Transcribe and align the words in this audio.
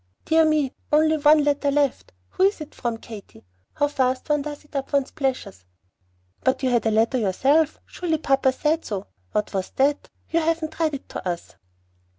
Dear 0.25 0.45
me! 0.45 0.73
only 0.91 1.17
one 1.17 1.43
letter 1.43 1.69
left. 1.69 2.11
Who 2.29 2.41
is 2.45 2.57
that 2.57 2.73
from, 2.73 2.97
Katy? 2.97 3.45
How 3.75 3.87
fast 3.87 4.27
one 4.29 4.41
does 4.41 4.65
eat 4.65 4.75
up 4.75 4.91
one's 4.91 5.11
pleasures!" 5.11 5.63
"But 6.43 6.63
you 6.63 6.71
had 6.71 6.87
a 6.87 6.89
letter 6.89 7.19
yourself. 7.19 7.79
Surely 7.85 8.17
papa 8.17 8.51
said 8.51 8.83
so. 8.83 9.05
What 9.31 9.53
was 9.53 9.69
that? 9.75 10.09
You 10.31 10.39
haven't 10.39 10.79
read 10.79 10.95
it 10.95 11.07
to 11.09 11.29
us." 11.29 11.53